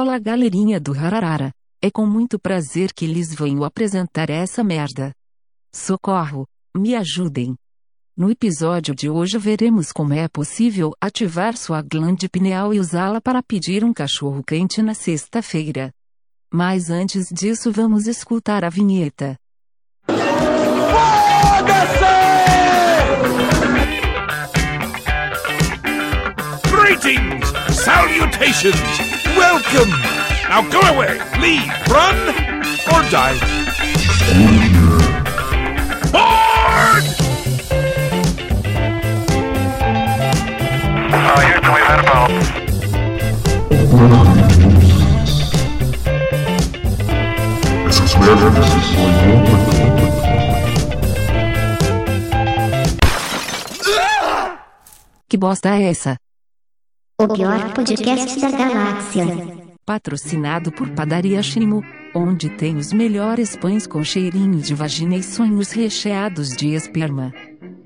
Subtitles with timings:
[0.00, 1.52] Olá galerinha do Hararara.
[1.82, 5.12] É com muito prazer que lhes venho apresentar essa merda.
[5.74, 7.56] Socorro, me ajudem.
[8.16, 13.42] No episódio de hoje veremos como é possível ativar sua glande pineal e usá-la para
[13.42, 15.90] pedir um cachorro quente na sexta-feira.
[16.48, 19.36] Mas antes disso vamos escutar a vinheta.
[26.70, 27.52] Greetings!
[27.74, 29.07] Salutations!
[29.58, 29.90] Welcome!
[30.48, 31.18] Now go away!
[31.40, 31.66] Leave!
[31.88, 32.16] Run!
[32.94, 33.34] Or die!
[36.12, 37.02] Board!
[41.10, 42.42] Houston, we've had a problem.
[47.88, 49.08] Essas merdas são
[55.28, 56.16] Que bosta é essa?
[57.20, 59.24] O pior podcast da galáxia.
[59.84, 61.82] Patrocinado por Padaria Shrimo,
[62.14, 67.34] onde tem os melhores pães com cheirinho de vagina e sonhos recheados de esperma.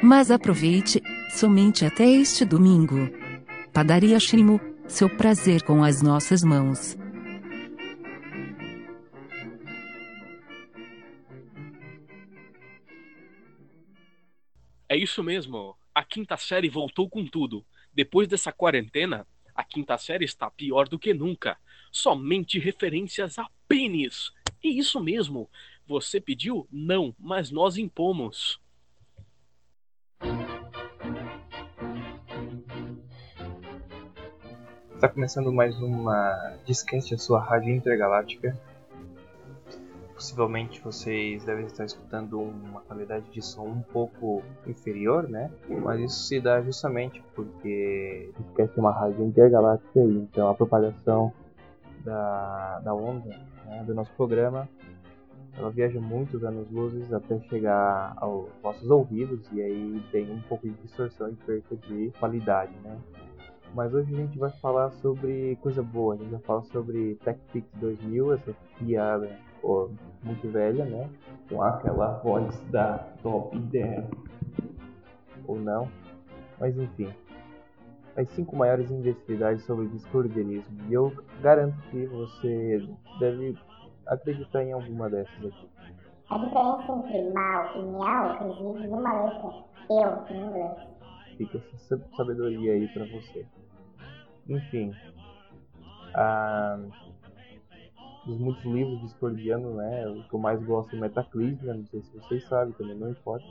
[0.00, 3.10] Mas aproveite, somente até este domingo.
[3.72, 6.96] Padaria Shrimo, seu prazer com as nossas mãos.
[14.88, 15.76] É isso mesmo.
[15.92, 17.64] A quinta série voltou com tudo.
[17.96, 21.56] Depois dessa quarentena, a quinta série está pior do que nunca.
[21.90, 24.30] Somente referências a pênis.
[24.62, 25.48] E isso mesmo.
[25.86, 26.68] Você pediu?
[26.70, 28.60] Não, mas nós impomos.
[34.94, 38.54] Está começando mais uma Discast, a sua rádio intergaláctica.
[40.16, 45.50] Possivelmente vocês devem estar escutando uma qualidade de som um pouco inferior, né?
[45.68, 51.30] Mas isso se dá justamente porque Discast é uma rádio intergaláctica e então a propagação
[52.02, 53.28] da, da onda
[53.66, 54.66] né, do nosso programa
[55.58, 60.74] ela viaja muitos anos-luzes até chegar aos nossos ouvidos e aí tem um pouco de
[60.76, 62.98] distorção e perca de qualidade, né?
[63.74, 67.68] Mas hoje a gente vai falar sobre coisa boa, a gente vai falar sobre TechPix
[67.74, 69.28] 2000, essa piada
[69.60, 69.90] pô,
[70.22, 71.10] muito velha, né?
[71.48, 74.08] Com aquela voz da Top dela.
[75.46, 75.88] Ou não.
[76.58, 77.12] Mas enfim.
[78.16, 80.78] As cinco maiores imbecilidades sobre discordianismo.
[80.88, 81.12] E eu
[81.42, 82.88] garanto que você
[83.20, 83.58] deve
[84.06, 85.68] acreditar em alguma dessas aqui.
[86.30, 90.95] A diferença entre mal e miau reside numa letra eu em inglês.
[91.36, 93.46] Fica essa sabedoria aí pra você.
[94.48, 94.92] Enfim.
[96.14, 96.78] Ah,
[98.26, 100.08] dos muitos livros discordianos, né?
[100.08, 103.46] O que eu mais gosto é Metaclisma, não sei se vocês sabem, também não importa.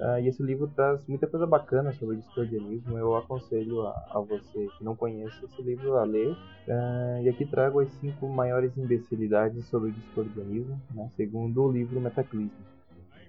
[0.00, 2.96] Ah, e esse livro traz muita coisa bacana sobre discordianismo.
[2.96, 6.36] Eu aconselho a, a você que não conhece esse livro a ler.
[6.68, 11.10] Ah, e aqui trago as cinco maiores imbecilidades sobre discordianismo, né?
[11.16, 12.78] segundo o livro Metaclisma.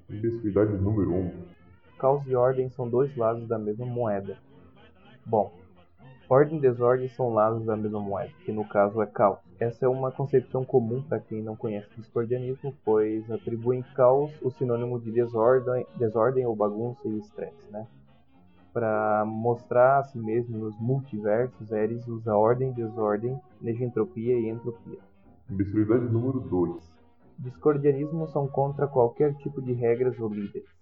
[0.10, 1.16] Imbecilidade número 1.
[1.16, 1.59] Um.
[2.00, 4.38] Caos e ordem são dois lados da mesma moeda.
[5.26, 5.52] Bom,
[6.30, 9.40] ordem e desordem são lados da mesma moeda, que no caso é caos.
[9.60, 14.98] Essa é uma concepção comum para quem não conhece discordianismo, pois atribuem caos o sinônimo
[14.98, 17.86] de desordem, desordem ou bagunça e estresse, né?
[18.72, 25.00] Para mostrar a si mesmo nos multiversos, Ares usa ordem, desordem, negentropia e entropia.
[25.50, 26.82] Imbecilidade número 2.
[27.40, 30.79] Discordianismo são contra qualquer tipo de regras ou líderes.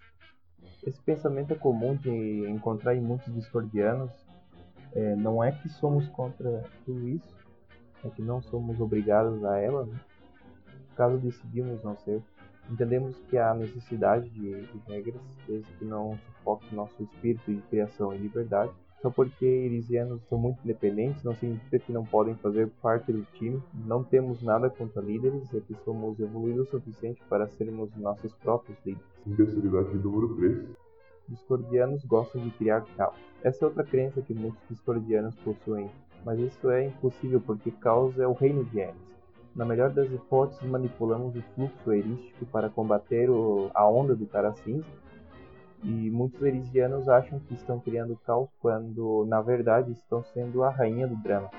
[0.88, 4.10] Esse pensamento é comum de encontrar em muitos discordianos.
[4.94, 7.36] É, não é que somos contra tudo isso,
[8.06, 10.00] é que não somos obrigados a ela, né?
[10.96, 12.24] caso decidimos não ser.
[12.72, 18.14] Entendemos que há necessidade de, de regras, desde que não sufoque nosso espírito de criação
[18.14, 18.72] e liberdade.
[19.02, 23.62] Só porque irisianos são muito independentes não significa que não podem fazer parte do time.
[23.86, 28.78] Não temos nada contra líderes, é que somos evoluídos o suficiente para sermos nossos próprios
[28.86, 29.17] líderes.
[29.28, 30.70] Imbecilidade número 3.
[31.28, 33.18] Discordianos gostam de criar caos.
[33.44, 35.92] Essa é outra crença que muitos discordianos possuem,
[36.24, 38.96] mas isso é impossível porque caos é o reino de Eris.
[39.54, 44.54] Na melhor das hipóteses, manipulamos o fluxo erístico para combater o, a onda do cara
[44.54, 44.88] cinza,
[45.84, 51.06] e muitos erisianos acham que estão criando caos quando, na verdade, estão sendo a rainha
[51.06, 51.52] do drama.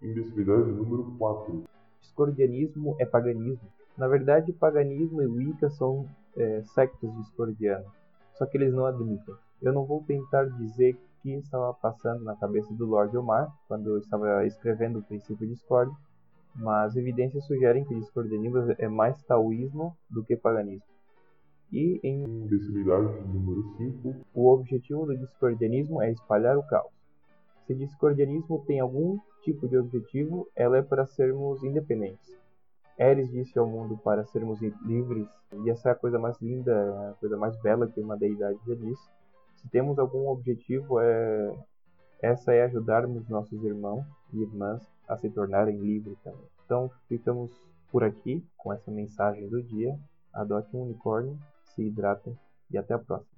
[0.00, 1.64] Imbecilidade número 4.
[2.00, 3.68] Discordianismo é paganismo.
[3.96, 6.06] Na verdade, paganismo e Wicca são
[6.36, 7.86] é, sectas discordianas,
[8.34, 9.34] só que eles não admitem.
[9.62, 13.88] Eu não vou tentar dizer o que estava passando na cabeça do Lord Omar quando
[13.88, 15.90] eu estava escrevendo o princípio Discord,
[16.54, 20.84] mas evidências sugerem que discordianismo é mais taoísmo do que paganismo.
[21.72, 24.14] E em Imbecilidade número 5.
[24.34, 26.92] o objetivo do discordianismo é espalhar o caos.
[27.66, 32.45] Se discordianismo tem algum tipo de objetivo, ela é para sermos independentes.
[32.98, 35.28] Eris disse ao mundo para sermos livres,
[35.64, 38.74] e essa é a coisa mais linda, a coisa mais bela que uma deidade já
[38.74, 39.08] disse.
[39.56, 41.54] Se temos algum objetivo, é...
[42.20, 46.46] essa é ajudarmos nossos irmãos e irmãs a se tornarem livres também.
[46.64, 47.50] Então, ficamos
[47.90, 49.98] por aqui com essa mensagem do dia.
[50.32, 52.36] Adote um unicórnio, se hidratem
[52.70, 53.35] e até a próxima.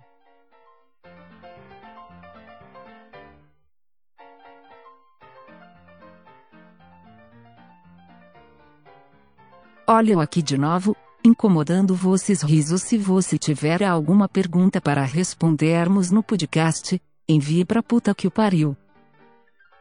[9.91, 10.95] Olha eu aqui de novo,
[11.25, 12.83] incomodando vocês risos.
[12.83, 18.77] Se você tiver alguma pergunta para respondermos no podcast, envie pra puta que o pariu.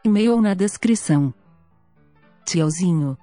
[0.06, 1.34] E-mail na descrição.
[2.46, 3.18] Tchauzinho.